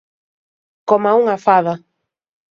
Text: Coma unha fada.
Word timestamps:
Coma 0.89 1.11
unha 1.21 1.37
fada. 1.45 1.73